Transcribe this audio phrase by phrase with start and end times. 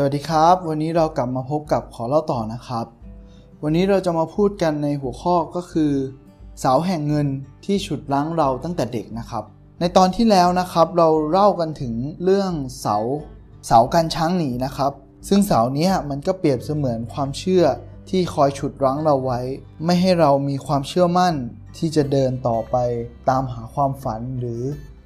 [0.00, 2.86] สวัสดีครับ วันนี้เรากลับมาพบกับขอเล่าต่อนะครับ
[3.62, 5.92] วันนี้เราจะมาพูดกันในหัวข้อก็คือ
[6.60, 7.28] เสาแห่งเงิน
[7.64, 9.44] ที่ฉุดรั้งเราตั้งแต่เด็กนะครับ
[9.80, 12.96] ในตอนที่แล้วนะครับ เราเล่ากันถึงเรื่องเสา
[13.66, 14.92] เสากันช้างหนีนะครับ
[15.28, 17.64] ซึ่งเสาเนี้ยมันก็เปรียบเสมือนความเชื่อ
[18.10, 19.40] ที่คอยฉุดรั้งเราไว้
[19.84, 21.34] ไม่ให้เรามีความเชื่อมั่น
[21.78, 22.76] ที่จะเดินต่อไป
[23.28, 24.62] ตามหาความฝันหรือ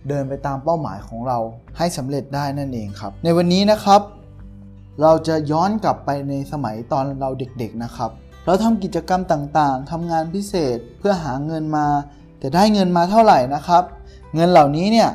[0.08, 1.38] เดินไปตามเป้าหมายของเรา
[1.78, 4.02] ให้สำเร็จได้นั่นเองครับ ในวันนี้นะครับ
[5.00, 8.10] เราจะย้อนกลับไปในสมัยตอนเราเด็กๆนะครับ
[8.46, 11.86] เราทำกิจกรรมต่างๆทำงานพิเศษเพื่อหาเงินมา
[12.38, 13.82] แต่ได้เงินมาเท่าไหร่นะครับ
[14.34, 15.10] เงินเหล่านี้เนี่ย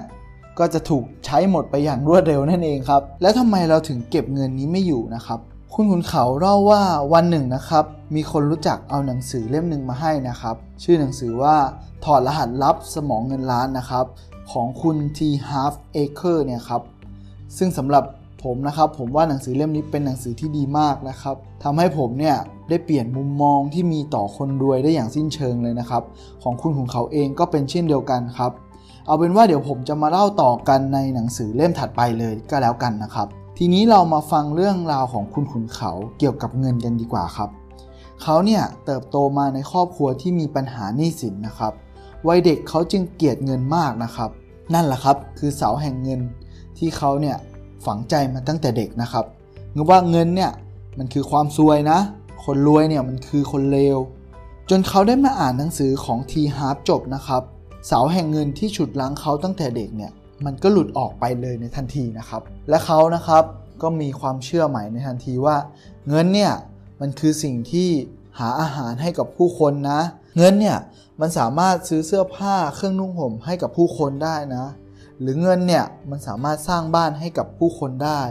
[0.59, 5.39] ก็จะถูกใช้หมดไปอย่างรวดเร็วนั่นเองครับ แล้วทำไมเราถึงเก็บเงินนี้ไม่อยู่นะครับ
[5.73, 6.81] คุณขุนเขาเล่าว่า
[7.13, 7.85] วันหนึ่งนะครับ
[8.15, 11.55] มีคนรู้จักเอาหนังสือเล่มหนึ่งมาให้นะครับ ชื่อหนังสือว่า
[12.03, 14.05] ถอดรหัสลับสมองเงินล้านนะครับ
[14.51, 16.81] ของคุณ T Half Acre เนี่ยครับ
[17.57, 18.03] ซึ่งสำหรับ
[18.43, 22.35] ผมนะครับผมว่าหนังสือเล่มนี้เป็นหนังสือที่ดีมากนะครับทำให้ผมเนี่ย
[22.69, 26.03] ได้เปลี่ยนมุมมองที่มีต่อคนรวยได้อย่างสิ้นเชิงเลยนะครับ
[26.43, 28.51] ของคุณของเขาเองก็เป็นเช่นเดียวกันครับ
[29.05, 37.49] เอาเป็นว่าเดี๋ยวผมจะมาเล่าต่อกันในหนังสือเล่มถัดไปเลยก็แล้วกันนะครับ ทีนี้เรามาฟังเรื่องราวของคุณขุนเขาเกี่ยวกับเงินกันดีกว่าครับ
[38.21, 41.73] เขาเนี่ยเติบโตมาในครอบครัวที่มีปัญหาหนี้สินนะครับ
[42.27, 44.29] วัยเด็กเขาจึงเกลียดเงินมากนะครับ
[44.73, 46.21] นั่นแหละครับคือเสาแห่งเงิน
[46.77, 47.37] ที่เขาเนี่ย
[47.87, 49.25] ฝังใจมาตั้งแต่เด็กนะครับ
[49.75, 50.51] งว่าเงินเนี่ย
[50.97, 51.99] มันคือความซวยนะ
[52.45, 53.97] คนรวยเนี่ยมันคือคนเลว
[54.69, 57.41] จนเขาได้มาอ่านหนังสือของทีฮาร์ปจบนะครับ
[57.87, 60.11] เสาแห่งเงินที่ฉุดล้างเขาตั้งแต่เด็กเนี่ย
[60.45, 63.43] มันก็หลุดออกไปเลยในทันทีนะครับ และเขานะครับ
[63.81, 65.55] ก็มีความเชื่อใหม่ในทันทีว่า
[66.07, 66.53] เงินเนี่ย
[67.01, 67.89] มันคือสิ่งที่
[68.39, 69.99] หาอาหารให้กับผู้คนนะ
[70.37, 70.77] เงินเนี่ย
[71.21, 74.65] มันสามารถซื้อเสื้อผ้าเครื่องนุ่งห่มให้กับผู้คนได้นะ
[75.21, 78.21] หรือเงินเนี่ยมันสามารถสร้างบ้านให้กับผู้คนได้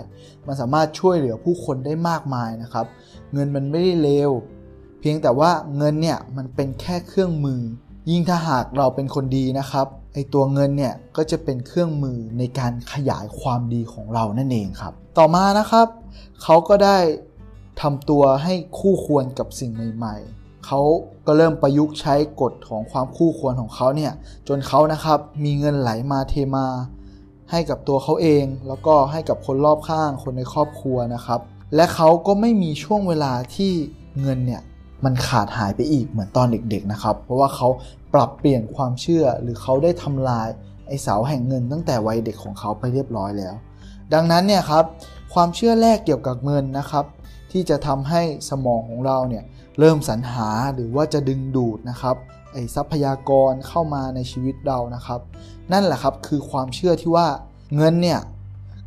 [0.47, 2.87] มันสามารถช่วยเหลือผู้คนได้มากมายนะครับ
[3.33, 4.31] เงินมันไม่ได้เลว
[5.01, 7.61] เพียงแต่ว่าเงินเนี่ยมันเป็นแค่เครื่องมือ
[8.11, 15.87] ยิ่งถ้าหากเราเป็นคนดีนะครับไอตัวเงินเนี่ยก็จะเป็นเครื่องมือในการขยายความดีของเรานั่นเองครับ ต่อมานะครับ
[16.43, 16.99] เขาก็ได้
[17.81, 20.81] ทำตัวให้คู่ควรกับสิ่งใหม่ๆ เขา
[21.27, 24.13] ก็เริ่มประยุกต์ใช้กฎของความคู่ควรของเขาเนี่ย
[24.49, 26.67] จนเขานะครับมีเงินไหลมาเทมา
[27.51, 31.41] ให้กับตัวเขาเอง แล้วก็ให้กับคนรอบข้างคนในครอบครัวนะครับ
[31.75, 33.73] และเขาก็ไม่มีช่วงเวลาที่
[34.21, 34.63] เงินเนี่ย
[35.05, 37.69] มันขาดหายไปอีกเหมือนตอนเด็กๆนะครับ เพราะว่าเขา
[38.15, 40.49] ปรับเปลี่ยนความเชื่อหรือเขาได้ทำลาย
[40.87, 43.55] ไอเสาแห่งเงินตั้งแต่วัยเด็กของเขาไปเรียบร้อยแล้ว
[44.15, 44.85] ดังนั้นเนี่ยครับ
[45.35, 47.05] ความเชื่อแรกเกี่ยวกับเงินนะครับ
[47.53, 49.45] ที่จะทำให้สมองของเราเนี่ย
[49.79, 52.17] เริ่มสรรหาหรือว่าจะดึงดูดนะครับ
[52.53, 55.21] ไอทรัพยากรเข้ามาในชีวิตเรานะครับ
[55.73, 57.27] นั่นแหละครับคือความเชื่อที่ว่า
[57.77, 58.21] เงินเนี่ย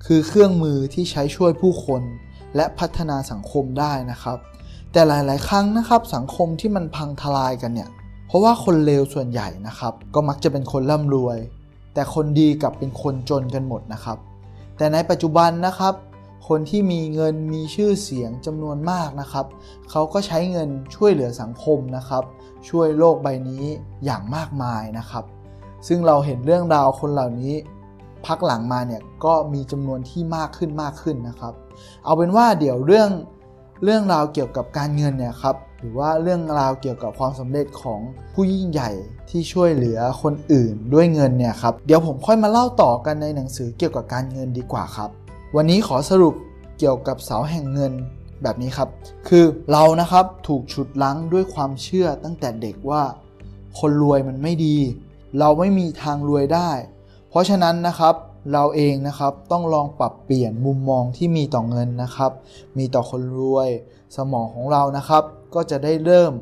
[0.06, 2.02] คือเครื่องมือที่ใช้ช่วยผู้คน
[2.56, 4.38] และพัฒนาสังคมได้นะครับ
[4.92, 7.90] แต่หลาย ๆ ครั้งนะครับสังคมที่มันพังทลายกันเนี่ย
[8.28, 11.38] เพราะว่าคนเลวส่วนใหญ่นะครับ ก็มักจะเป็นคนร่ำรวย
[11.94, 14.18] แต่คนดีกลับเป็นคนจนกันหมดนะครับ
[14.78, 15.94] แต่ในปัจจุบันนะครับ
[16.48, 19.46] คนที่มีเงินมีชื่อเสียงจำนวนมากนะครับ
[19.90, 22.24] เขาก็ใช้เงินช่วยเหลือสังคมนะครับ
[22.70, 23.64] ช่วยโลกใบนี้
[24.06, 25.24] อย่างมากมายนะครับ
[25.88, 27.54] ซึ่งเราเห็นเรื่องราวคนเหล่านี้
[28.26, 31.54] พักหลังมาเนี่ยก็มีจำนวนที่มากขึ้นมากขึ้นนะครับ
[32.06, 33.10] เอาเป็นว่าเดี๋ยวเรื่อง
[33.84, 38.00] เรื่องราวเกี่ยวกับการเงินเนี่ยครับหรือว่าเรื่องราวเกี่ยวกับความสำเร็จของ
[38.34, 38.92] ผู้ยิ่งใหญ่
[39.30, 45.10] ที่ช่วยเหลือคนอื่นด้วยเงินเนี่ยครับเดี๋ยวผมค่อยมาเล่าต่อกันในหนังสือเกี่ยวกับการเงินดีกว่าครับ
[45.56, 46.36] วันนี้ขอสรุป
[46.80, 47.94] เกี่ยวกับเสาแห่งเงิน
[48.44, 48.90] แบบนี้ครับ
[49.28, 53.04] คือเรานะครับถูกฉุดลั้งด้วยความเชื่อตั้งแต่เด็กว่า
[53.80, 54.78] คนรวยมันไม่ดี
[55.40, 56.70] เราไม่มีทางรวยได้
[57.30, 58.16] เพราะฉะนั้นนะครับ
[58.54, 62.32] เราเองนะครับต้องลองปรับเปลี่ยนมุมมองที่มีต่อเงินนะครับ
[62.78, 63.70] มีต่อคนรวย
[64.18, 65.24] สมองของเรานะครับ
[65.56, 66.34] ก็จะได้เริ่ม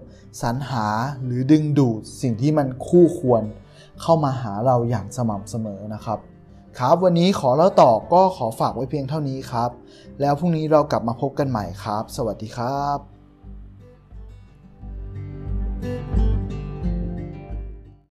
[0.41, 0.87] สรรหา
[1.23, 3.43] หรือดึงดูดสิ่งที่มันคู่ควร
[4.01, 6.19] เข้ามาหาเราอย่างสม่ำเสมอนะครับ
[6.79, 9.69] ครับ วันนี้ขอเล่าต่อก็ขอฝากไว้เพียงเท่านี้ครับ
[10.21, 13.16] แล้วพรุ่งนี้เรากลับมาพบกันใหม่ครับ สวัสดีครับ